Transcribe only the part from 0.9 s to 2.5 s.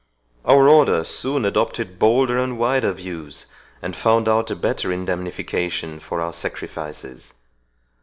soon adopted bolder